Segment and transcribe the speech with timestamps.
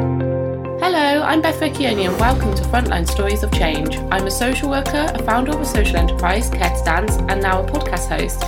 [0.00, 3.98] Hello, I'm Beth Vecchioni and welcome to Frontline Stories of Change.
[4.10, 7.62] I'm a social worker, a founder of a social enterprise, Care to Dance, and now
[7.62, 8.42] a podcast host.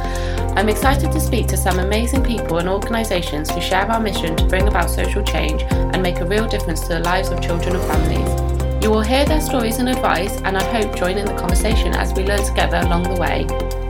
[0.57, 4.47] I'm excited to speak to some amazing people and organisations who share our mission to
[4.47, 7.85] bring about social change and make a real difference to the lives of children and
[7.85, 8.83] families.
[8.83, 12.15] You will hear their stories and advice, and I hope join in the conversation as
[12.15, 13.82] we learn together along the way.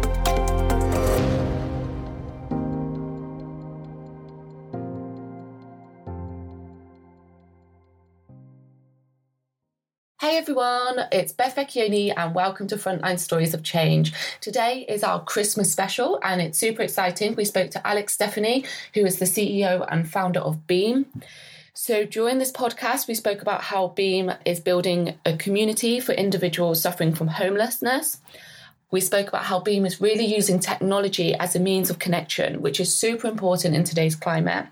[10.32, 14.14] Hey everyone, it's Beth Vecchioni and welcome to Frontline Stories of Change.
[14.41, 17.35] Today is our Christmas special and it's super exciting.
[17.35, 21.05] We spoke to Alex Stephany, who is the CEO and founder of Beam.
[21.75, 26.80] So, during this podcast, we spoke about how Beam is building a community for individuals
[26.80, 28.19] suffering from homelessness.
[28.91, 32.80] We spoke about how Beam is really using technology as a means of connection, which
[32.80, 34.64] is super important in today's climate.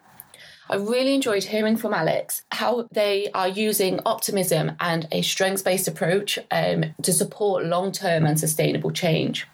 [0.70, 5.88] I really enjoyed hearing from Alex how they are using optimism and a strengths based
[5.88, 9.48] approach um, to support long term and sustainable change.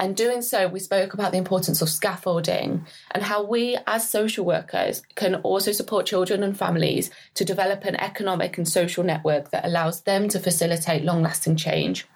[0.00, 4.44] And doing so, we spoke about the importance of scaffolding and how we, as social
[4.44, 9.64] workers, can also support children and families to develop an economic and social network that
[9.64, 12.08] allows them to facilitate long lasting change.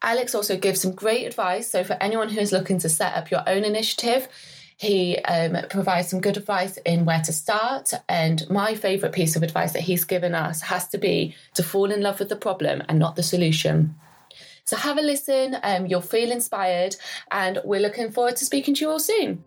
[0.00, 1.70] Alex also gives some great advice.
[1.70, 4.28] So, for anyone who is looking to set up your own initiative,
[4.82, 7.92] he um, provides some good advice in where to start.
[8.08, 11.92] And my favourite piece of advice that he's given us has to be to fall
[11.92, 13.94] in love with the problem and not the solution.
[14.64, 16.96] So have a listen, um, you'll feel inspired,
[17.30, 19.44] and we're looking forward to speaking to you all soon.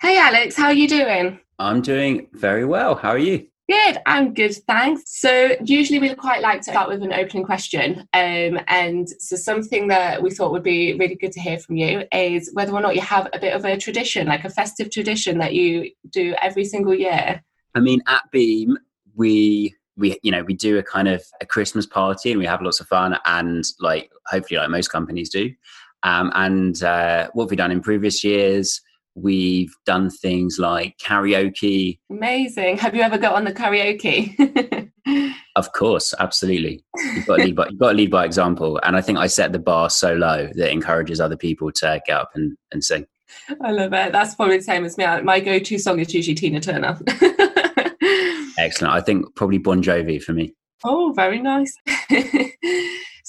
[0.00, 1.40] Hey Alex, how are you doing?
[1.58, 2.94] I'm doing very well.
[2.94, 3.46] How are you?
[3.66, 5.04] Good, I'm good, thanks.
[5.06, 8.00] So, usually we quite like to start with an opening question.
[8.12, 12.04] Um, and so, something that we thought would be really good to hear from you
[12.12, 15.38] is whether or not you have a bit of a tradition, like a festive tradition
[15.38, 17.42] that you do every single year.
[17.74, 18.76] I mean, at Beam,
[19.14, 22.60] we we you know we do a kind of a Christmas party and we have
[22.60, 25.50] lots of fun and like hopefully like most companies do.
[26.02, 28.82] Um, and uh, what have we done in previous years?
[29.14, 31.98] We've done things like karaoke.
[32.10, 32.78] Amazing.
[32.78, 34.90] Have you ever got on the karaoke?
[35.56, 36.84] of course, absolutely.
[36.96, 38.80] You've got, to lead by, you've got to lead by example.
[38.82, 42.16] And I think I set the bar so low that encourages other people to get
[42.16, 43.06] up and, and sing.
[43.62, 44.12] I love it.
[44.12, 45.04] That's probably the same as me.
[45.22, 46.98] My go to song is usually Tina Turner.
[48.58, 48.94] Excellent.
[48.94, 50.54] I think probably Bon Jovi for me.
[50.84, 51.74] Oh, very nice.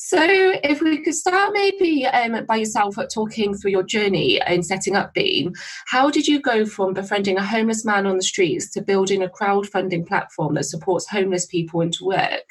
[0.08, 4.96] So, if we could start maybe um, by yourself talking through your journey in setting
[4.96, 5.54] up Beam,
[5.88, 9.28] how did you go from befriending a homeless man on the streets to building a
[9.28, 12.44] crowdfunding platform that supports homeless people into work?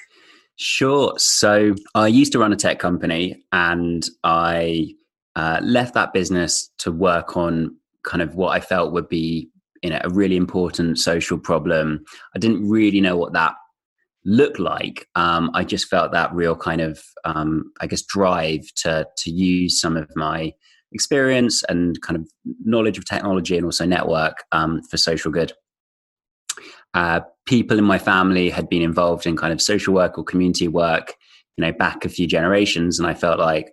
[0.57, 1.15] Sure.
[1.17, 4.89] So, I used to run a tech company and I
[5.37, 9.49] uh, left that business to work on kind of what I felt would be
[9.85, 12.05] you know, a really important social problem.
[12.35, 13.55] I didn't really know what that
[14.25, 15.07] look like.
[15.15, 19.81] Um, I just felt that real kind of, um, I guess, drive to to use
[19.81, 20.53] some of my
[20.93, 22.29] experience and kind of
[22.65, 25.53] knowledge of technology and also network um, for social good.
[26.95, 30.69] Uh, people in my family had been involved in kind of social work or community
[30.69, 31.15] work,
[31.57, 33.73] you know, back a few generations, and I felt like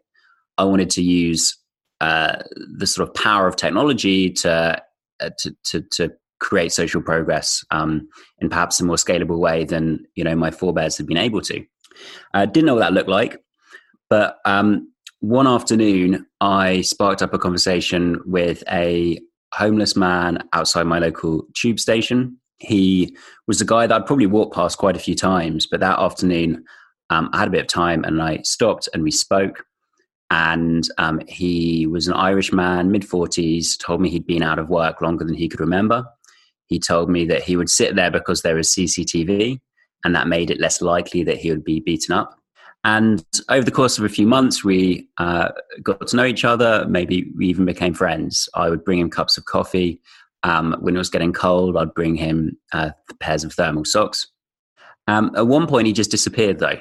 [0.58, 1.58] I wanted to use
[2.02, 2.38] uh,
[2.78, 4.82] the sort of power of technology to
[5.22, 8.10] uh, to, to, to create social progress um,
[8.40, 11.64] in perhaps a more scalable way than you know my forebears had been able to.
[12.34, 13.38] I uh, didn't know what that looked like,
[14.10, 19.20] but um, one afternoon I sparked up a conversation with a
[19.54, 22.38] homeless man outside my local tube station.
[22.58, 23.16] He
[23.48, 26.64] was a guy that I'd probably walked past quite a few times, but that afternoon
[27.10, 29.64] um, I had a bit of time and I stopped and we spoke.
[30.30, 34.70] And um, he was an Irish man, mid 40s, told me he'd been out of
[34.70, 36.06] work longer than he could remember
[36.72, 39.60] he told me that he would sit there because there was CCTV
[40.06, 42.40] and that made it less likely that he would be beaten up.
[42.86, 45.50] And over the course of a few months, we uh,
[45.84, 46.86] got to know each other.
[46.88, 48.48] Maybe we even became friends.
[48.56, 50.02] I would bring him cups of coffee.
[50.44, 54.28] Um, when it was getting cold, I'd bring him uh, pairs of thermal socks.
[55.08, 56.80] Um, at one point, he just disappeared, though.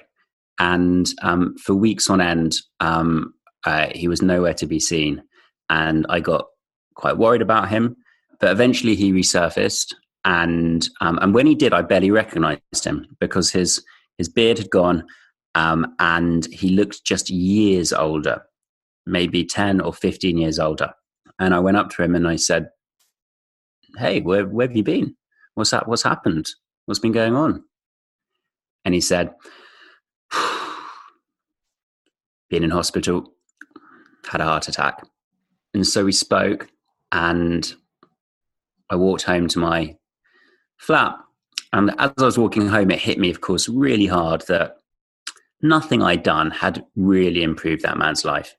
[0.60, 3.34] And um, for weeks on end, um,
[3.64, 5.24] uh, he was nowhere to be seen.
[5.68, 6.46] And I got
[6.94, 7.96] quite worried about him.
[8.40, 9.94] But eventually he resurfaced,
[10.24, 13.84] and um, and when he did, I barely recognised him because his
[14.18, 15.04] his beard had gone,
[15.54, 18.42] um, and he looked just years older,
[19.06, 20.92] maybe ten or fifteen years older.
[21.38, 22.70] And I went up to him and I said,
[23.98, 25.16] "Hey, where where have you been?
[25.54, 25.86] What's that?
[25.86, 26.48] What's happened?
[26.86, 27.62] What's been going on?"
[28.84, 29.34] And he said,
[32.50, 33.32] been in hospital,
[34.28, 35.02] had a heart attack.
[35.74, 36.68] And so we spoke,
[37.12, 37.72] and
[38.90, 39.96] I walked home to my
[40.78, 41.16] flat.
[41.72, 44.78] And as I was walking home, it hit me, of course, really hard that
[45.62, 48.56] nothing I'd done had really improved that man's life.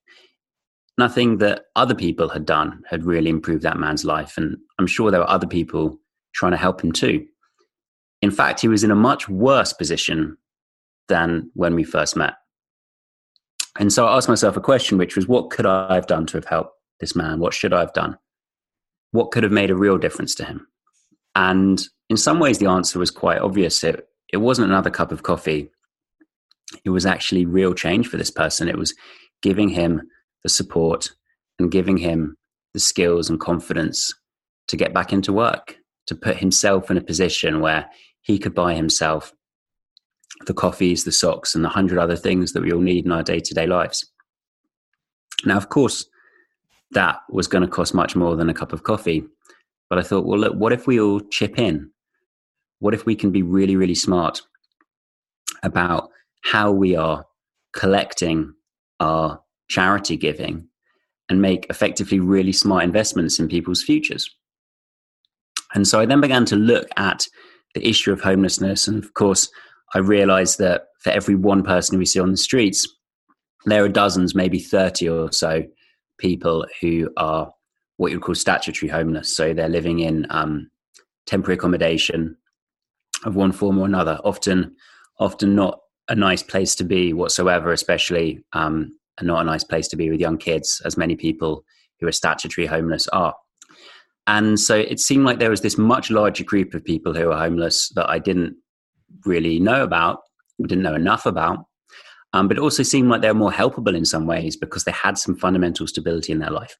[0.97, 4.37] Nothing that other people had done had really improved that man's life.
[4.37, 5.99] And I'm sure there were other people
[6.33, 7.27] trying to help him too.
[8.21, 10.37] In fact, he was in a much worse position
[11.07, 12.35] than when we first met.
[13.79, 16.37] And so I asked myself a question, which was what could I have done to
[16.37, 17.39] have helped this man?
[17.39, 18.17] What should I have done?
[19.11, 20.67] What could have made a real difference to him?
[21.35, 23.83] And in some ways, the answer was quite obvious.
[23.83, 25.69] It, it wasn't another cup of coffee,
[26.85, 28.69] it was actually real change for this person.
[28.69, 28.95] It was
[29.41, 30.01] giving him
[30.43, 31.11] the support
[31.59, 32.37] and giving him
[32.73, 34.13] the skills and confidence
[34.67, 37.89] to get back into work, to put himself in a position where
[38.21, 39.33] he could buy himself
[40.47, 43.23] the coffees, the socks, and the hundred other things that we all need in our
[43.23, 44.09] day to day lives.
[45.45, 46.05] Now, of course,
[46.91, 49.23] that was going to cost much more than a cup of coffee.
[49.89, 51.91] But I thought, well, look, what if we all chip in?
[52.79, 54.41] What if we can be really, really smart
[55.63, 56.09] about
[56.43, 57.25] how we are
[57.73, 58.53] collecting
[58.99, 60.67] our charity giving
[61.29, 64.29] and make effectively really smart investments in people's futures?
[65.73, 67.27] And so I then began to look at
[67.75, 68.87] the issue of homelessness.
[68.87, 69.49] And of course,
[69.93, 72.87] I realized that for every one person we see on the streets,
[73.65, 75.63] there are dozens, maybe 30 or so
[76.21, 77.51] people who are
[77.97, 79.35] what you would call statutory homeless.
[79.35, 80.69] So they're living in um,
[81.25, 82.37] temporary accommodation
[83.25, 84.75] of one form or another, often,
[85.19, 85.79] often not
[86.09, 90.19] a nice place to be whatsoever, especially um, not a nice place to be with
[90.19, 91.63] young kids, as many people
[91.99, 93.35] who are statutory homeless are.
[94.27, 97.37] And so it seemed like there was this much larger group of people who are
[97.37, 98.55] homeless that I didn't
[99.25, 100.19] really know about,
[100.59, 101.65] didn't know enough about.
[102.33, 104.91] Um, but it also seemed like they were more helpable in some ways because they
[104.91, 106.77] had some fundamental stability in their life.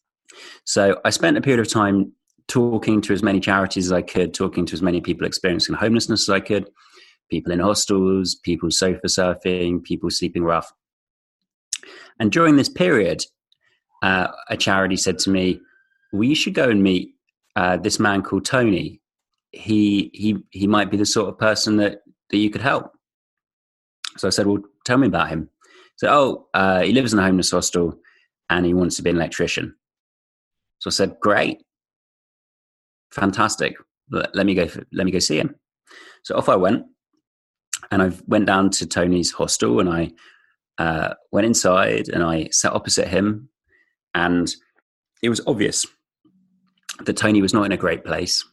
[0.63, 2.13] So I spent a period of time
[2.48, 6.27] talking to as many charities as I could, talking to as many people experiencing homelessness
[6.27, 6.69] as I could,
[7.30, 10.71] people in hostels, people sofa surfing, people sleeping rough.
[12.19, 13.24] And during this period,
[14.01, 15.59] uh, a charity said to me,
[16.12, 17.15] "Well, should go and meet
[17.56, 19.01] uh, this man called Tony.
[19.51, 22.92] He he he might be the sort of person that that you could help."
[24.18, 25.50] So I said, "Well, tell me about him."
[25.95, 28.00] So, oh, uh, he lives in a homeless hostel,
[28.50, 29.75] and he wants to be an electrician.
[30.80, 31.63] So I said, "Great,
[33.12, 33.75] fantastic.
[34.10, 34.68] Let, me go.
[34.92, 35.56] Let me go see him."
[36.24, 36.86] So off I went,
[37.92, 40.12] and I went down to Tony's hostel, and I
[40.78, 43.50] uh, went inside, and I sat opposite him,
[44.13, 44.54] and
[45.22, 45.86] it was obvious
[47.06, 48.44] that Tony was not in a great place.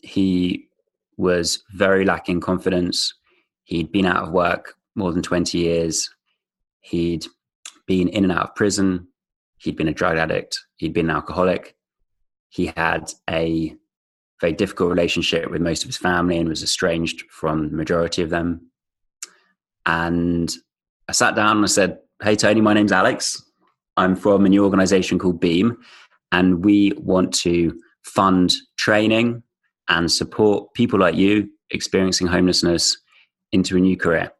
[0.00, 0.68] He
[1.16, 3.14] was very lacking confidence.
[3.64, 6.08] He'd been out of work more than 20 years.
[6.80, 7.26] He'd
[7.86, 9.08] been in and out of prison.
[9.58, 10.58] He'd been a drug addict.
[10.76, 11.74] He'd been an alcoholic.
[12.48, 13.74] He had a
[14.40, 18.30] very difficult relationship with most of his family and was estranged from the majority of
[18.30, 18.70] them.
[19.86, 20.52] And
[21.08, 23.42] I sat down and I said, Hey, Tony, my name's Alex.
[23.96, 25.76] I'm from a new organization called Beam,
[26.32, 29.42] and we want to fund training
[29.88, 32.96] and support people like you experiencing homelessness
[33.52, 34.32] into a new career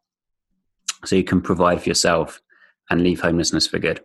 [1.05, 2.41] so you can provide for yourself
[2.91, 4.01] and leave homelessness for good.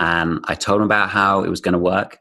[0.00, 2.18] And I told him about how it was going to work.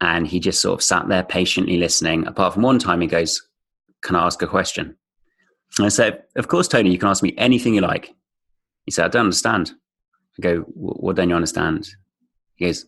[0.00, 2.26] And he just sort of sat there patiently listening.
[2.26, 3.42] Apart from one time, he goes,
[4.02, 4.96] Can I ask a question?
[5.76, 8.14] And I said, Of course, Tony, you can ask me anything you like.
[8.84, 9.72] He said, I don't understand.
[10.38, 11.88] I go, What don't you understand?
[12.54, 12.86] He goes,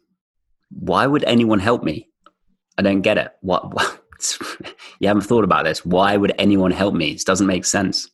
[0.70, 2.08] Why would anyone help me?
[2.78, 3.32] I don't get it.
[3.40, 4.00] What, what?
[5.00, 5.84] you haven't thought about this.
[5.84, 7.12] Why would anyone help me?
[7.12, 8.08] It doesn't make sense.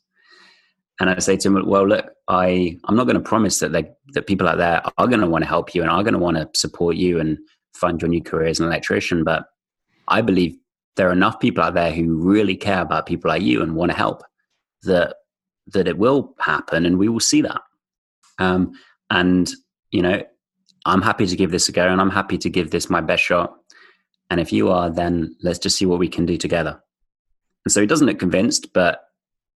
[0.98, 3.72] And I say to him, well, look, I, I'm not going to promise that
[4.12, 6.18] that people out there are going to want to help you and are going to
[6.18, 7.38] want to support you and
[7.74, 9.22] fund your new career as an electrician.
[9.22, 9.44] But
[10.08, 10.56] I believe
[10.96, 13.90] there are enough people out there who really care about people like you and want
[13.90, 14.22] to help
[14.84, 15.16] that,
[15.68, 17.60] that it will happen and we will see that.
[18.38, 18.72] Um,
[19.10, 19.50] and,
[19.90, 20.22] you know,
[20.86, 23.22] I'm happy to give this a go and I'm happy to give this my best
[23.22, 23.54] shot.
[24.30, 26.82] And if you are, then let's just see what we can do together.
[27.64, 29.05] And so he doesn't look convinced, but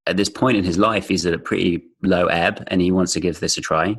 [0.08, 3.14] at this point in his life, he's at a pretty low ebb and he wants
[3.14, 3.96] to give this a try.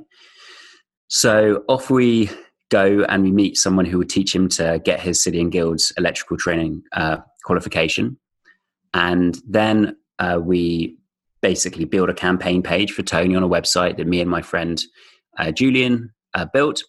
[1.09, 2.30] So off we
[2.71, 5.92] go and we meet someone who would teach him to get his City and Guilds
[5.99, 8.19] electrical training uh, qualification.
[8.95, 10.97] And then uh, we
[11.42, 14.80] basically build a campaign page for Tony on a website that me and my friend
[15.38, 16.83] uh, Julian uh, built.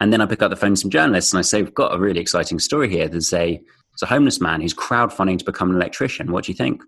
[0.00, 1.94] And then I pick up the phone to some journalists and I say, We've got
[1.94, 3.08] a really exciting story here.
[3.08, 6.32] There's a, there's a homeless man who's crowdfunding to become an electrician.
[6.32, 6.82] What do you think?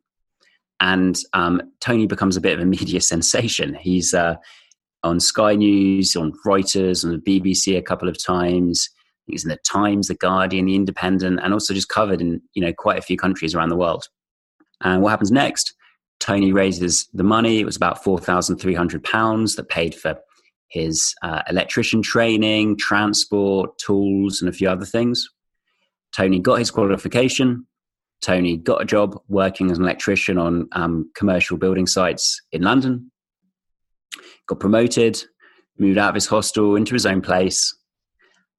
[0.80, 3.74] And um, Tony becomes a bit of a media sensation.
[3.74, 4.36] He's uh,
[5.02, 8.88] on Sky News, on Reuters, on the BBC a couple of times.
[9.26, 12.72] He's in the Times, the Guardian, the Independent, and also just covered in you know
[12.72, 14.08] quite a few countries around the world.
[14.82, 15.74] And what happens next?
[16.20, 17.58] Tony raises the money.
[17.58, 20.18] It was about four thousand three hundred pounds that paid for
[20.68, 25.28] his uh, electrician training, transport, tools, and a few other things.
[26.14, 27.66] Tony got his qualification.
[28.24, 33.10] Tony got a job working as an electrician on um, commercial building sites in London.
[34.46, 35.22] Got promoted,
[35.78, 37.76] moved out of his hostel into his own place,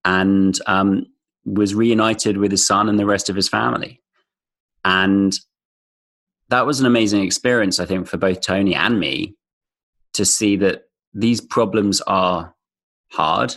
[0.03, 1.07] and um,
[1.45, 4.01] was reunited with his son and the rest of his family.
[4.84, 5.38] And
[6.50, 9.36] that was an amazing experience, I think, for both Tony and me
[10.13, 12.53] to see that these problems are
[13.12, 13.55] hard,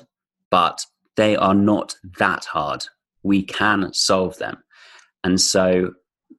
[0.50, 0.84] but
[1.16, 2.86] they are not that hard.
[3.22, 4.62] We can solve them.
[5.24, 5.92] And so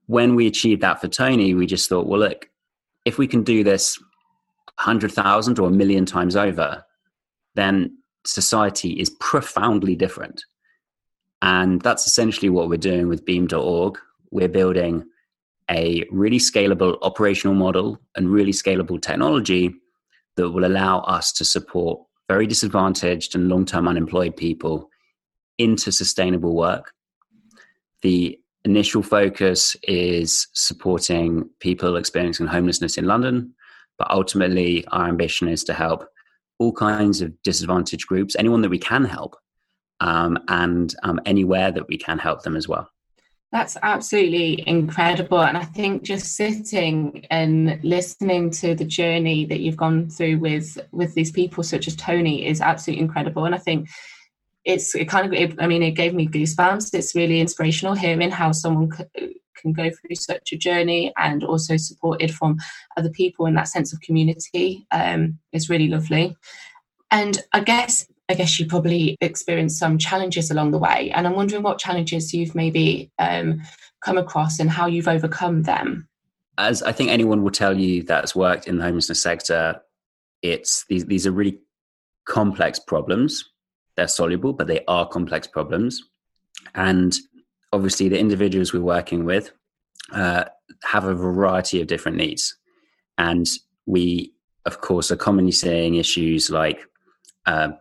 [0.07, 2.49] when we achieved that for Tony, we just thought, well, look,
[3.05, 3.97] if we can do this
[4.77, 6.83] 100,000 or a million times over,
[7.55, 10.43] then society is profoundly different.
[11.41, 13.97] And that's essentially what we're doing with beam.org.
[14.31, 15.05] We're building
[15.69, 19.73] a really scalable operational model and really scalable technology
[20.35, 24.89] that will allow us to support very disadvantaged and long term unemployed people
[25.57, 26.93] into sustainable work.
[28.01, 33.53] The initial focus is supporting people experiencing homelessness in London,
[33.97, 36.07] but ultimately, our ambition is to help
[36.57, 39.35] all kinds of disadvantaged groups, anyone that we can help,
[39.99, 42.89] um, and um, anywhere that we can help them as well.
[43.51, 45.41] That's absolutely incredible.
[45.41, 50.77] And I think just sitting and listening to the journey that you've gone through with
[50.91, 53.45] with these people such as Tony is absolutely incredible.
[53.45, 53.89] And I think
[54.69, 56.93] it's it kind of it, I mean it gave me goosebumps.
[56.93, 61.75] It's really inspirational hearing how someone c- can go through such a journey and also
[61.75, 62.59] supported from
[62.95, 66.37] other people in that sense of community um, is really lovely.
[67.09, 71.11] And I guess I guess you probably experienced some challenges along the way.
[71.15, 73.61] And I'm wondering what challenges you've maybe um,
[74.01, 76.07] come across and how you've overcome them.
[76.59, 79.81] As I think anyone will tell you that's worked in the homelessness sector,
[80.43, 81.57] it's these, these are really
[82.25, 83.49] complex problems.
[83.99, 86.01] They're soluble, but they are complex problems.
[86.73, 87.13] And
[87.73, 89.51] obviously, the individuals we're working with
[90.13, 90.45] uh,
[90.83, 92.55] have a variety of different needs.
[93.17, 93.45] And
[93.85, 94.31] we,
[94.65, 96.79] of course, are commonly seeing issues like
[97.45, 97.71] uh,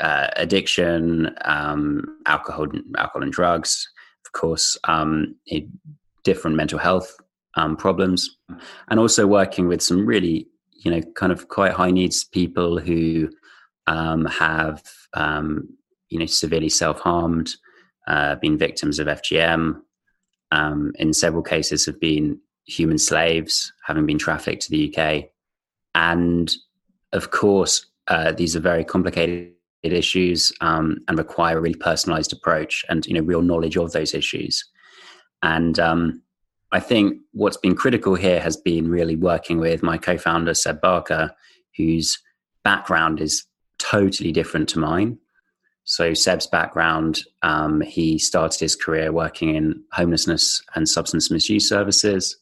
[0.00, 2.66] uh, addiction, um, alcohol,
[2.98, 3.88] alcohol and drugs,
[4.26, 5.36] of course, um,
[6.24, 7.16] different mental health
[7.54, 8.36] um, problems,
[8.88, 13.30] and also working with some really, you know, kind of quite high needs people who
[13.86, 14.82] um, have,
[15.14, 15.68] um,
[16.08, 17.54] you know, severely self harmed,
[18.06, 19.80] uh, been victims of FGM.
[20.50, 25.24] Um, in several cases, have been human slaves, having been trafficked to the UK,
[25.94, 26.54] and
[27.12, 32.84] of course, uh, these are very complicated issues um, and require a really personalized approach
[32.88, 34.64] and you know real knowledge of those issues
[35.42, 36.22] and um,
[36.70, 41.30] i think what's been critical here has been really working with my co-founder seb barker
[41.76, 42.18] whose
[42.62, 43.44] background is
[43.82, 45.18] totally different to mine.
[45.84, 52.36] So seb's background um, he started his career working in homelessness and substance misuse services.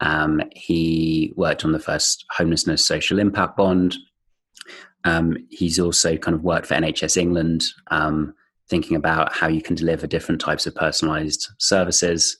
[0.00, 3.96] Um, he worked on the first homelessness social impact bond.
[5.04, 8.34] Um, he's also kind of worked for NHS England, um,
[8.68, 12.36] thinking about how you can deliver different types of personalised services,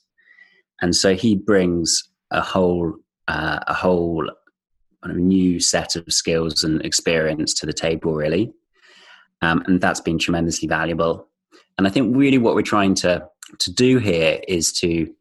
[0.81, 2.93] and so he brings a whole
[3.27, 4.29] uh, a whole
[5.03, 8.51] kind of new set of skills and experience to the table, really,
[9.41, 11.27] um, and that's been tremendously valuable.
[11.77, 13.27] And I think really what we're trying to
[13.59, 15.11] to do here is to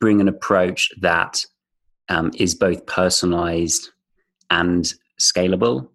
[0.00, 1.44] bring an approach that
[2.08, 3.90] um, is both personalised
[4.50, 5.88] and scalable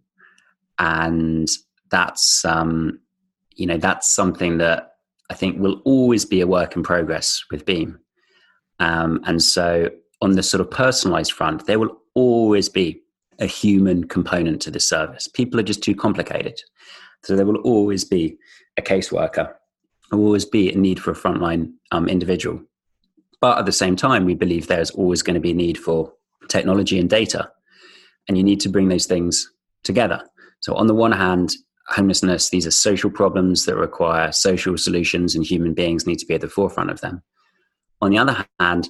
[0.80, 1.50] and
[1.90, 3.00] that's um,
[3.56, 4.94] you know that's something that
[5.30, 8.00] I think will always be a work in progress with Beam.
[8.80, 9.90] Um, and so
[10.22, 13.02] on the sort of personalized front, there will always be
[13.40, 15.28] a human component to the service.
[15.28, 16.60] People are just too complicated.
[17.24, 18.38] So there will always be
[18.78, 19.54] a caseworker.
[20.10, 22.62] There will always be a need for a frontline um, individual.
[23.42, 26.14] But at the same time, we believe there's always going to be a need for
[26.48, 27.52] technology and data.
[28.28, 29.52] And you need to bring those things
[29.84, 30.24] together.
[30.62, 31.54] So, on the one hand,
[31.90, 36.34] homelessness, these are social problems that require social solutions, and human beings need to be
[36.34, 37.22] at the forefront of them.
[38.02, 38.90] On the other hand,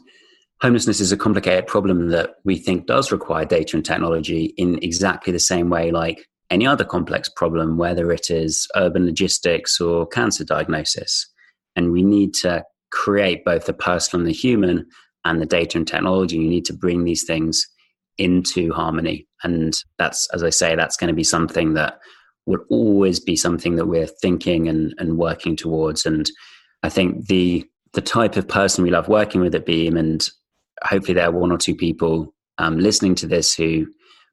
[0.62, 5.34] homelessness is a complicated problem that we think does require data and technology in exactly
[5.34, 10.44] the same way like any other complex problem, whether it is urban logistics or cancer
[10.44, 11.28] diagnosis.
[11.76, 14.86] And we need to create both the personal and the human
[15.26, 16.38] and the data and technology.
[16.38, 17.66] You need to bring these things
[18.18, 19.28] into harmony.
[19.44, 22.00] And that's, as I say, that's going to be something that
[22.46, 26.06] will always be something that we're thinking and, and working towards.
[26.06, 26.30] And
[26.84, 30.30] I think the the type of person we love working with at Beam, and
[30.84, 33.88] hopefully there are one or two people um, listening to this who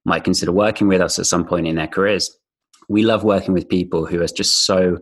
[0.04, 2.36] might consider working with us at some point in their careers.
[2.88, 4.98] We love working with people who are just so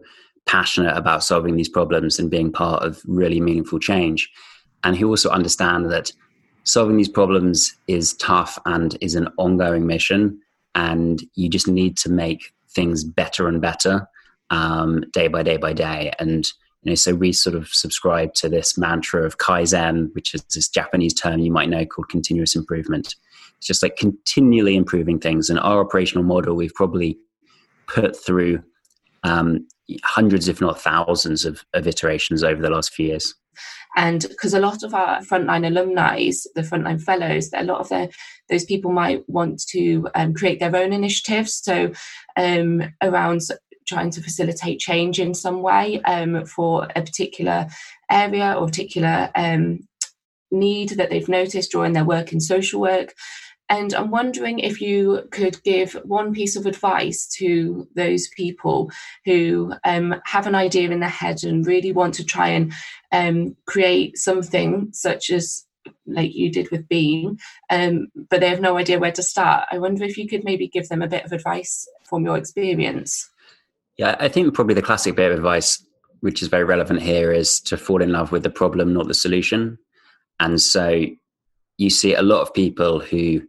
[0.47, 4.31] passionate about solving these problems and being part of really meaningful change,
[4.85, 6.13] and who also understand that
[6.65, 10.41] solving these problems is tough and is an ongoing mission,
[10.75, 14.07] and you just need to make things better and better
[14.51, 16.13] um, day by day by day.
[16.19, 16.47] And
[16.83, 20.69] you know, so we sort of subscribe to this mantra of kaizen, which is this
[20.69, 23.17] Japanese term you might know called continuous improvement.
[23.59, 25.51] It's just like continually improving things.
[25.51, 27.19] And our operational model, we've probably
[27.87, 28.63] put through
[29.25, 29.67] um,
[30.05, 33.35] hundreds, if not thousands, of, of iterations over the last few years.
[33.97, 38.11] And because a lot of our frontline alumni, the frontline fellows, a lot of
[38.49, 41.55] those people might want to um, create their own initiatives.
[41.55, 41.93] So
[42.37, 43.43] um, around
[43.91, 47.67] trying to facilitate change in some way um, for a particular
[48.11, 49.81] area or particular um,
[50.51, 53.15] need that they've noticed during their work in social work.
[53.69, 58.91] And I'm wondering if you could give one piece of advice to those people
[59.25, 62.73] who um, have an idea in their head and really want to try and
[63.13, 65.67] um, create something such as
[66.07, 67.39] like you did with Beam,
[67.71, 69.67] um, but they have no idea where to start.
[69.71, 73.31] I wonder if you could maybe give them a bit of advice from your experience.
[73.97, 75.85] Yeah, I think probably the classic bit of advice,
[76.21, 79.15] which is very relevant here, is to fall in love with the problem, not the
[79.15, 79.79] solution.
[80.39, 81.05] And so
[81.77, 83.43] you see a lot of people who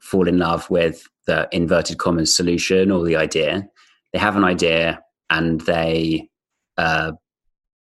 [0.00, 3.68] fall in love with the inverted commas solution or the idea.
[4.12, 6.28] They have an idea and they
[6.76, 7.12] are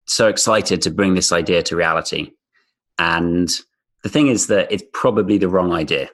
[0.06, 2.30] so excited to bring this idea to reality.
[2.98, 3.50] And
[4.02, 6.08] the thing is that it's probably the wrong idea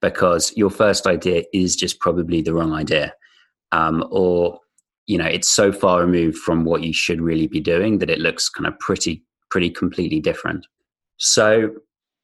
[0.00, 3.12] because your first idea is just probably the wrong idea.
[3.72, 4.60] Um, or,
[5.10, 8.20] you know, it's so far removed from what you should really be doing that it
[8.20, 10.64] looks kind of pretty, pretty completely different.
[11.16, 11.70] So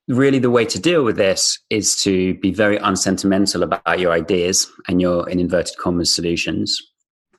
[0.07, 4.70] really the way to deal with this is to be very unsentimental about your ideas
[4.87, 6.81] and your in inverted commas solutions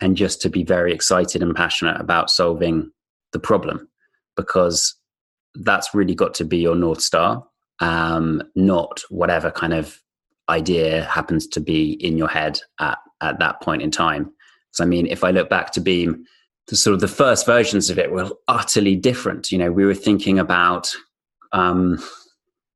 [0.02, 2.92] and just to be very excited and passionate about solving
[3.32, 3.88] the problem
[4.36, 4.96] because
[5.56, 7.42] that's really got to be your north star
[7.80, 10.02] um, not whatever kind of
[10.50, 14.30] idea happens to be in your head at, at that point in time
[14.72, 16.24] so i mean if i look back to beam
[16.68, 19.96] the sort of the first versions of it were utterly different you know we were
[19.96, 20.94] thinking about
[21.54, 22.00] um,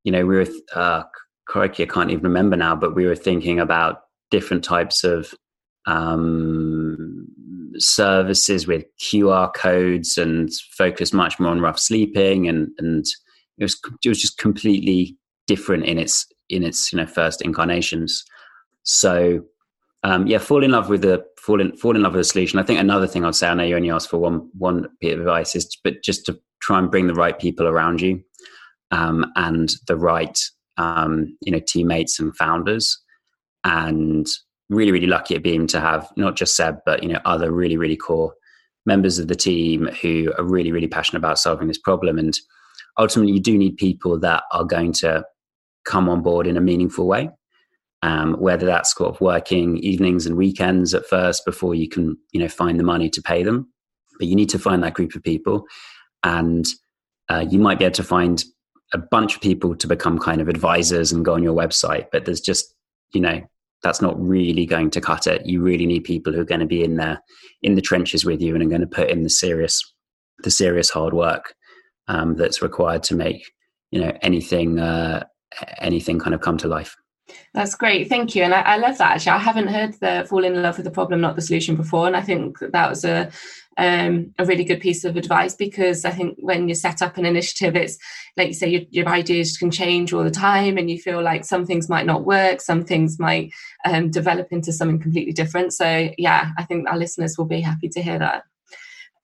[0.04, 1.04] you know, we were, uh,
[1.48, 5.34] crikey, I can't even remember now, but we were thinking about different types of
[5.86, 7.28] um,
[7.78, 13.06] services with QR codes and focused much more on rough sleeping, and and
[13.58, 18.24] it was it was just completely different in its in its you know first incarnations.
[18.84, 19.44] So
[20.04, 22.60] um, yeah, fall in love with the fall in fall in love with the solution.
[22.60, 25.14] I think another thing I'd say, I know you only asked for one one bit
[25.14, 28.22] of advice, is but just to try and bring the right people around you
[28.92, 30.40] um, and the right
[30.78, 33.00] um, you know teammates and founders.
[33.64, 34.26] And
[34.70, 37.76] really really lucky at beam to have not just seb but you know other really
[37.76, 38.34] really core
[38.86, 42.18] members of the team who are really really passionate about solving this problem.
[42.18, 42.36] And
[42.98, 45.24] ultimately you do need people that are going to
[45.86, 47.30] come on board in a meaningful way
[48.04, 52.40] um, whether that's sort of working evenings and weekends at first before you can you
[52.40, 53.72] know find the money to pay them
[54.20, 55.66] but you need to find that group of people
[56.24, 56.66] and
[57.30, 58.44] uh, you might be able to find
[58.94, 62.26] a bunch of people to become kind of advisors and go on your website, but
[62.26, 62.74] there's just,
[63.14, 63.42] you know,
[63.84, 65.46] that's not really going to cut it.
[65.46, 67.22] You really need people who are going to be in there
[67.62, 69.82] in the trenches with you and are going to put in the serious,
[70.44, 71.56] the serious hard work
[72.08, 73.52] um, that's required to make,
[73.92, 75.24] you know, anything, uh,
[75.80, 76.96] anything kind of come to life.
[77.54, 79.12] That's great, thank you, and I, I, love that.
[79.12, 82.08] Actually, I haven't heard the "fall in love with the problem, not the solution" before,
[82.08, 83.30] and I think that was a
[83.78, 87.26] um, a really good piece of advice because I think when you set up an
[87.26, 87.98] initiative, it's
[88.38, 91.46] like you say, your, your ideas can change all the time, and you feel like
[91.46, 93.52] some things might not work, some things might
[93.86, 95.74] um, develop into something completely different.
[95.74, 98.44] So, yeah, I think our listeners will be happy to hear that.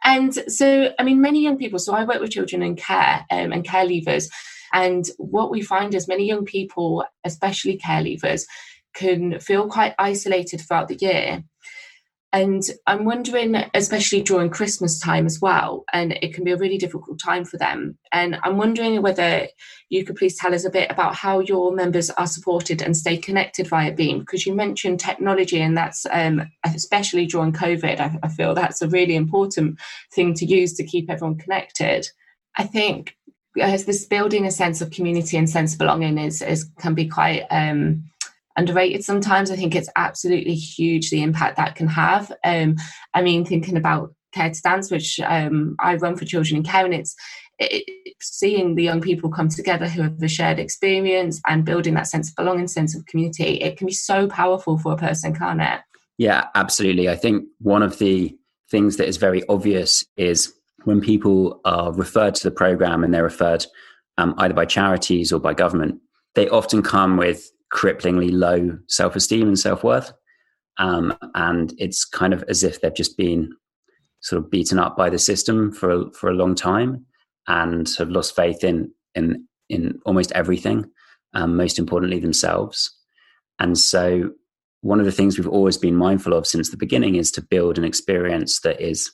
[0.04, 1.80] And so, I mean, many young people.
[1.80, 4.30] So, I work with children in care um, and care leavers
[4.73, 8.45] and what we find is many young people, especially care leavers,
[8.93, 11.43] can feel quite isolated throughout the year.
[12.34, 16.77] And I'm wondering, especially during Christmas time as well, and it can be a really
[16.77, 17.97] difficult time for them.
[18.12, 19.47] And I'm wondering whether
[19.89, 23.17] you could please tell us a bit about how your members are supported and stay
[23.17, 27.99] connected via Beam, because you mentioned technology, and that's um, especially during COVID.
[27.99, 29.80] I, I feel that's a really important
[30.13, 32.10] thing to use to keep everyone connected.
[32.58, 33.16] I think
[33.62, 37.08] uh, this building a sense of community and sense of belonging is, is can be
[37.08, 38.04] quite um,
[38.58, 39.52] underrated sometimes.
[39.52, 42.32] I think it's absolutely huge the impact that can have.
[42.43, 42.76] Um,
[43.13, 46.86] I mean, thinking about Care to Dance, which um, I run for children in care,
[46.86, 47.15] and it's
[47.60, 52.08] it, seeing the young people come together who have a shared experience and building that
[52.08, 53.56] sense of belonging, sense of community.
[53.62, 55.80] It can be so powerful for a person, can't it?
[56.17, 57.10] Yeah, absolutely.
[57.10, 58.36] I think one of the
[58.70, 60.54] things that is very obvious is
[60.88, 63.65] when people are referred to the program and they're referred
[64.17, 66.00] um, either by charities or by government,
[66.34, 70.13] they often come with cripplingly low self esteem and self worth.
[70.78, 73.52] Um, and it's kind of as if they've just been
[74.21, 77.06] sort of beaten up by the system for for a long time
[77.47, 80.89] and have lost faith in in in almost everything,
[81.34, 82.89] um, most importantly themselves.
[83.60, 84.32] And so,
[84.80, 87.78] one of the things we've always been mindful of since the beginning is to build
[87.78, 89.12] an experience that is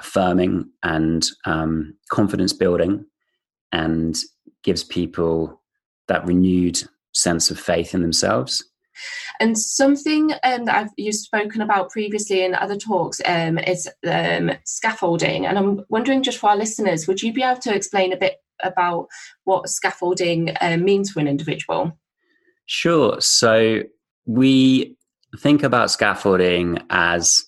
[0.00, 3.04] affirming and um, confidence building,
[3.72, 4.16] and
[4.62, 5.62] gives people
[6.08, 6.82] that renewed
[7.12, 8.64] sense of faith in themselves.
[9.38, 14.52] And something um, that I've you've spoken about previously in other talks um, is um,
[14.64, 15.46] scaffolding.
[15.46, 18.36] And I'm wondering, just for our listeners, would you be able to explain a bit
[18.62, 19.06] about
[19.44, 21.98] what scaffolding uh, means for an individual?
[22.66, 23.20] Sure.
[23.20, 23.82] So
[24.26, 24.96] we
[25.38, 27.42] think about scaffolding as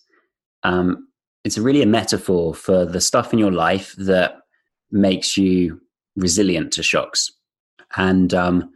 [0.62, 1.08] um,
[1.44, 4.36] it's really a metaphor for the stuff in your life that
[4.90, 5.80] makes you
[6.16, 7.30] resilient to shocks.
[7.96, 8.70] And um,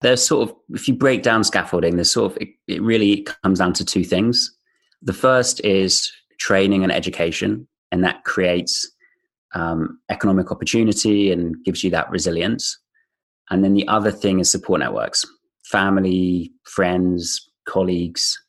[0.00, 3.58] there's sort of if you break down scaffolding there's sort of it, it, really comes
[3.58, 4.54] down to two things.
[5.02, 8.90] The first is training and education and that creates
[9.54, 12.78] um, economic opportunity and gives you that resilience.
[13.50, 15.24] And then the other thing is support networks
[15.64, 18.40] family friends colleagues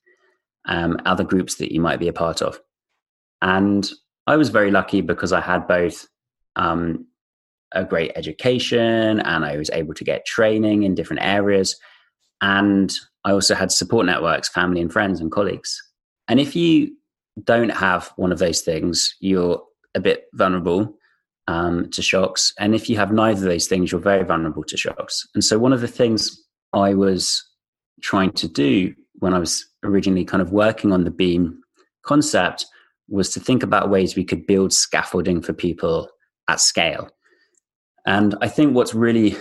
[0.68, 2.60] um, other groups that you might be a part of
[3.42, 3.92] and
[4.26, 6.08] i was very lucky because i had both
[6.56, 7.06] um,
[7.74, 11.76] a great education and I was able to get training in different areas.
[12.42, 12.92] And
[13.24, 15.82] I also had support networks, family and friends and colleagues.
[16.28, 16.96] And if you
[17.44, 19.62] don't have one of those things, you're
[19.96, 20.98] a bit vulnerable
[21.48, 22.54] um, to shocks.
[22.60, 25.28] And if you have neither of those things, you're very vulnerable to shocks.
[25.34, 27.44] And so, one of the things I was
[28.02, 31.62] trying to do when I was originally kind of working on the beam
[32.04, 32.66] concept
[33.10, 36.10] was to think about ways we could build scaffolding for people
[36.48, 37.10] at scale.
[38.06, 39.36] And I think what's really,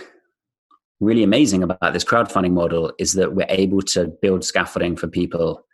[1.00, 5.64] really amazing about this crowdfunding model is that we're able to build scaffolding for people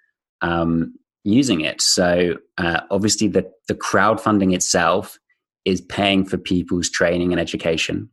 [0.40, 1.80] um, using it.
[1.80, 5.18] So uh, obviously, the, the crowdfunding itself
[5.64, 8.10] is paying for people's training and education.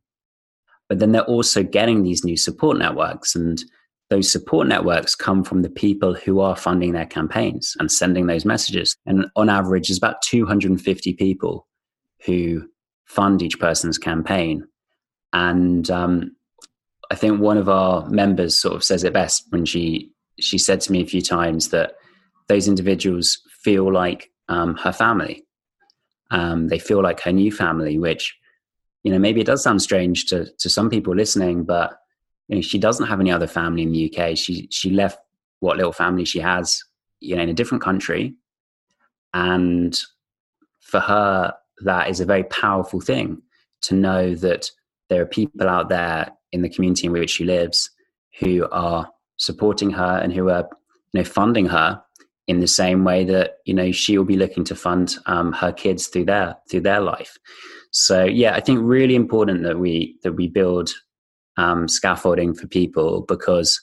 [0.87, 3.35] But then they're also getting these new support networks.
[3.35, 3.63] And
[4.09, 8.43] those support networks come from the people who are funding their campaigns and sending those
[8.43, 8.95] messages.
[9.05, 11.67] And on average, there's about 250 people
[12.25, 12.67] who
[13.05, 14.67] fund each person's campaign.
[15.31, 16.35] And um,
[17.11, 20.79] I think one of our members sort of says it best when she she said
[20.79, 21.93] to me a few times that
[22.47, 25.43] those individuals feel like um, her family.
[26.31, 28.35] Um, they feel like her new family, which
[29.03, 31.97] you know maybe it does sound strange to to some people listening, but
[32.49, 34.35] you know she doesn't have any other family in the UK.
[34.35, 35.19] She she left
[35.59, 36.83] what little family she has,
[37.19, 38.35] you know, in a different country,
[39.33, 39.97] and
[40.81, 43.41] for her that is a very powerful thing
[43.83, 44.69] to know that
[45.09, 47.89] there are people out there in the community in which she lives
[48.39, 50.67] who are supporting her and who are
[51.13, 52.01] you know funding her
[52.47, 55.71] in the same way that you know she will be looking to fund um, her
[55.71, 57.37] kids through their through their life
[57.91, 60.89] so yeah i think really important that we that we build
[61.59, 63.79] um, scaffolding for people because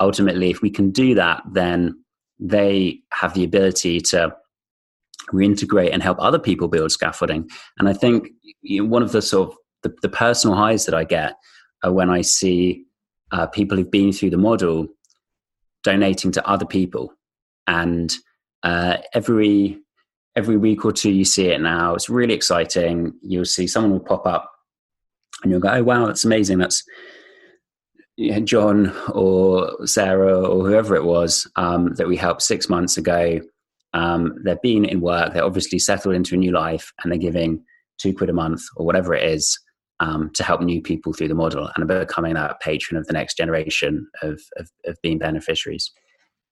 [0.00, 1.94] ultimately if we can do that then
[2.40, 4.34] they have the ability to
[5.32, 7.48] reintegrate and help other people build scaffolding.
[7.78, 8.28] And I think
[8.62, 11.36] you know, one of the sort of the, the, personal highs that I get
[11.82, 12.84] are when I see
[13.30, 14.88] uh, people who've been through the model
[15.82, 17.12] donating to other people.
[17.66, 18.14] And
[18.62, 19.78] uh, every
[20.34, 21.94] every week or two, you see it now.
[21.94, 23.12] It's really exciting.
[23.22, 24.51] You'll see someone will pop up,
[25.42, 26.58] and you'll go, "Oh wow, that's amazing!
[26.58, 26.84] That's
[28.44, 33.40] John or Sarah or whoever it was um, that we helped six months ago
[33.94, 37.62] um, they've been in work, they're obviously settled into a new life, and they're giving
[37.98, 39.58] two quid a month or whatever it is
[40.00, 43.36] um, to help new people through the model and becoming that patron of the next
[43.36, 45.92] generation of, of, of being beneficiaries.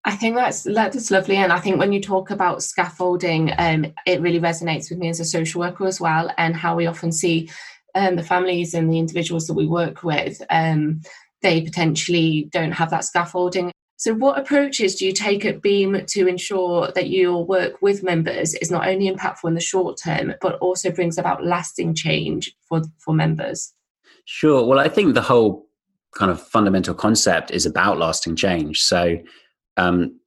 [0.05, 4.23] I think that's that's lovely, and I think when you talk about scaffolding, um, it
[4.23, 7.51] really resonates with me as a social worker as well, and how we often see
[7.95, 10.43] um, the families and the individuals that we work with.
[10.51, 11.01] Um,
[11.43, 16.27] they potentially don't have that scaffolding so, what approaches do you take at Beam to
[16.27, 20.55] ensure that your work with members is not only impactful in the short term, but
[20.61, 23.75] also brings about lasting change for, for members?
[24.25, 24.65] Sure.
[24.65, 25.67] Well, I think the whole
[26.15, 28.81] kind of fundamental concept is about lasting change.
[28.81, 29.19] So
[29.77, 30.19] um,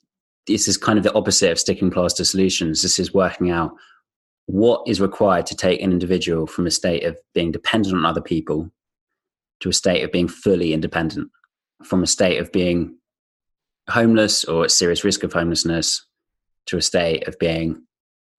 [0.45, 2.83] this is kind of the opposite of sticking plaster solutions.
[2.83, 3.71] This is working out
[4.45, 8.21] what is required to take an individual from a state of being dependent on other
[8.21, 8.69] people
[9.61, 11.29] to a state of being fully independent,
[11.83, 12.97] from a state of being
[13.89, 16.05] homeless or at serious risk of homelessness
[16.65, 17.81] to a state of being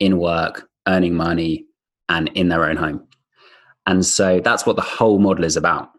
[0.01, 1.65] in work, earning money,
[2.09, 3.07] and in their own home.
[3.87, 5.91] And so that's what the whole model is about.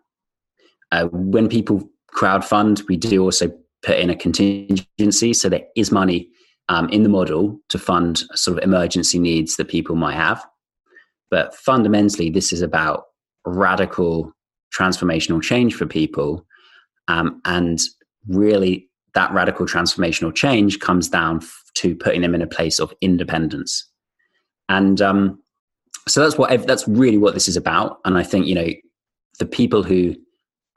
[0.92, 3.52] Uh, when people crowdfund, we do also
[3.84, 5.34] put in a contingency.
[5.34, 6.30] So there is money
[6.70, 10.44] um, in the model to fund sort of emergency needs that people might have.
[11.30, 13.06] But fundamentally, this is about
[13.46, 14.32] radical
[14.78, 16.46] transformational change for people.
[17.08, 17.80] Um, and
[18.28, 21.42] really, that radical transformational change comes down
[21.76, 23.90] to putting them in a place of independence.
[24.70, 25.40] And um,
[26.08, 28.00] so that's what that's really what this is about.
[28.06, 28.68] And I think you know
[29.40, 30.16] the people who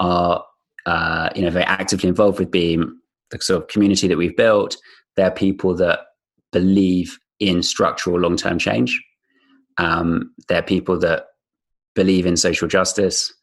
[0.00, 0.44] are
[0.86, 4.76] uh, you know very actively involved with Beam, the sort of community that we've built,
[5.18, 5.98] they're people that
[6.52, 9.02] believe in structural long term change.
[9.76, 11.26] Um, they're people that
[11.94, 13.34] believe in social justice.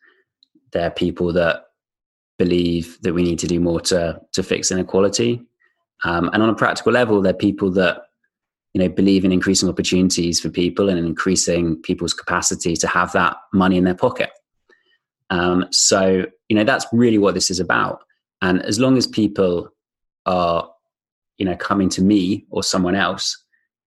[0.72, 1.64] They're people that
[2.40, 5.42] believe that we need to do more to to fix inequality.
[6.06, 8.04] Um, and on a practical level, they're people that
[8.74, 13.36] you know believe in increasing opportunities for people and increasing people's capacity to have that
[13.54, 14.32] money in their pocket
[15.30, 18.04] um, so you know that's really what this is about
[18.42, 19.70] and as long as people
[20.26, 20.70] are
[21.38, 23.44] you know coming to me or someone else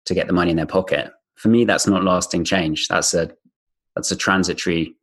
[0.07, 1.11] to get the money in their pocket.
[1.37, 2.89] For me that's not lasting change.
[2.89, 3.31] That's a
[3.95, 4.95] that's a transitory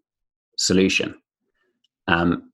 [0.58, 1.16] solution.
[2.08, 2.52] Um,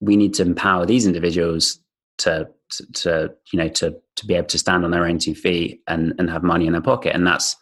[0.00, 1.78] we need to empower these individuals
[2.18, 5.34] to, to, to you know to to be able to stand on their own two
[5.34, 7.14] feet and and have money in their pocket.
[7.14, 7.56] And that's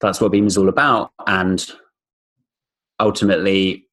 [0.00, 1.12] that's what beam is all about.
[1.26, 1.64] And
[3.00, 3.86] ultimately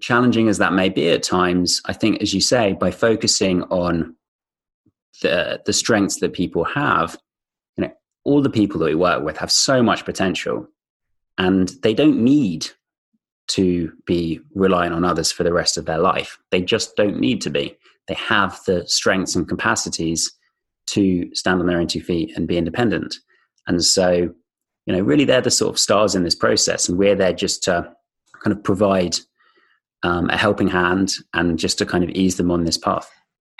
[0.00, 4.14] challenging as that may be at times i think as you say by focusing on
[5.22, 7.18] the the strengths that people have
[7.76, 7.92] you know
[8.24, 10.66] all the people that we work with have so much potential
[11.36, 12.66] and they don't need
[13.46, 17.40] to be relying on others for the rest of their life they just don't need
[17.40, 17.76] to be
[18.08, 20.32] they have the strengths and capacities
[20.88, 23.16] to stand on their own two feet and be independent.
[23.66, 24.34] And so,
[24.86, 27.62] you know, really they're the sort of stars in this process, and we're there just
[27.64, 27.92] to
[28.42, 29.16] kind of provide
[30.02, 33.10] um, a helping hand and just to kind of ease them on this path.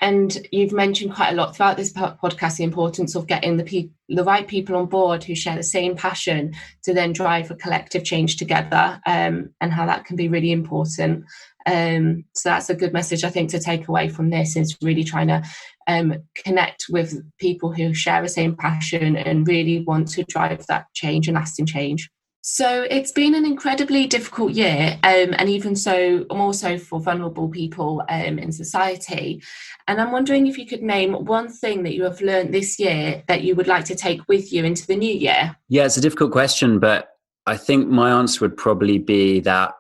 [0.01, 3.91] And you've mentioned quite a lot throughout this podcast the importance of getting the pe-
[4.09, 8.05] the right people on board who share the same passion to then drive a collective
[8.05, 11.25] change together, um, and how that can be really important.
[11.67, 15.05] Um, so that's a good message I think to take away from this is really
[15.05, 15.43] trying to
[15.87, 20.87] um, connect with people who share the same passion and really want to drive that
[20.95, 22.09] change and lasting change.
[22.51, 27.47] So it's been an incredibly difficult year, um, and even so, more so for vulnerable
[27.51, 29.43] people um, in society.
[29.87, 33.23] And I'm wondering if you could name one thing that you have learned this year
[33.29, 35.55] that you would like to take with you into the new year.
[35.69, 37.11] Yeah, it's a difficult question, but
[37.45, 39.75] I think my answer would probably be that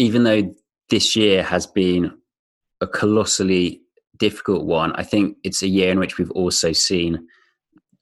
[0.00, 0.52] even though
[0.90, 2.12] this year has been
[2.80, 3.80] a colossally
[4.18, 4.92] difficult one.
[4.96, 7.28] I think it's a year in which we've also seen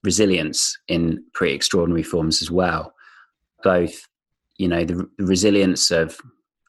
[0.03, 2.94] resilience in pretty extraordinary forms as well.
[3.65, 4.07] Both,
[4.57, 6.17] you know, the, the resilience of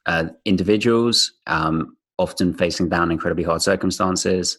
[0.05, 4.57] uh, individuals, um, often facing down incredibly hard circumstances,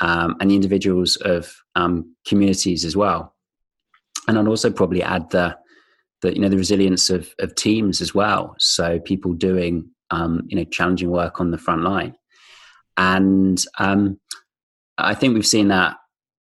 [0.00, 3.36] um, and the individuals of um, communities as well.
[4.26, 5.56] And I'd also probably add the,
[6.22, 8.56] the you know, the resilience of, of teams as well.
[8.58, 12.14] So people doing um, you know challenging work on the front line
[12.96, 14.18] and um,
[14.98, 15.96] i think we've seen that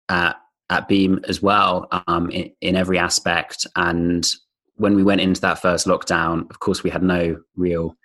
[0.10, 0.36] at,
[0.70, 4.28] at beam as well um, in, in, every aspect and
[4.76, 7.96] when we went into that first lockdown of course we had no real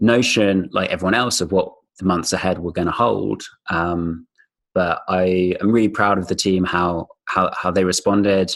[0.00, 4.26] notion like everyone else of what the months ahead were going to hold um,
[4.74, 8.54] but i am really proud of the team how how, how they responded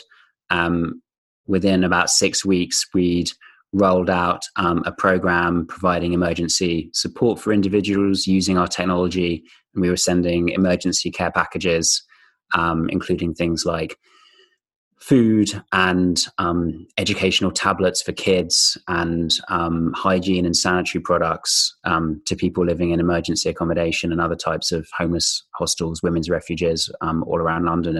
[0.50, 1.02] um,
[1.46, 3.30] within about six weeks we'd
[3.72, 9.42] rolled out um, a program providing emergency support for individuals using our technology.
[9.74, 12.02] And we were sending emergency care packages,
[12.54, 13.98] um, including things like
[15.02, 22.36] food and um, educational tablets for kids and um, hygiene and sanitary products um, to
[22.36, 27.38] people living in emergency accommodation and other types of homeless hostels, women's refuges um, all
[27.38, 27.96] around London.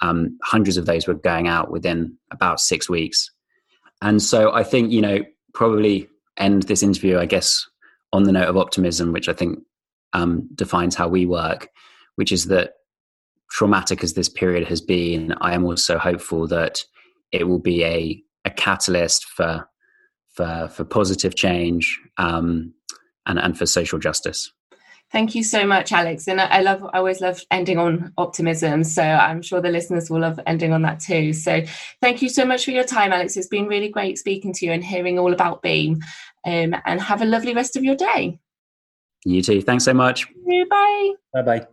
[0.00, 3.28] And hundreds of those were going out within about six weeks.
[4.00, 5.24] And so I think, you know,
[5.54, 7.68] probably end this interview, I guess,
[8.12, 9.58] on the note of optimism, which I think
[10.12, 11.68] um, defines how we work,
[12.14, 12.74] which is that
[13.50, 16.84] traumatic as this period has been, I am also hopeful that
[17.32, 19.68] it will be a, a catalyst for
[20.28, 22.72] for for positive change um,
[23.26, 24.52] and, and for social justice.
[25.10, 26.28] Thank you so much, Alex.
[26.28, 28.84] And I love, I always love ending on optimism.
[28.84, 31.32] So I'm sure the listeners will love ending on that too.
[31.32, 31.62] So
[32.02, 33.34] thank you so much for your time, Alex.
[33.36, 36.02] It's been really great speaking to you and hearing all about Beam.
[36.44, 38.38] Um, and have a lovely rest of your day.
[39.24, 39.60] You too.
[39.62, 40.26] Thanks so much.
[40.70, 41.12] Bye.
[41.32, 41.66] Bye bye.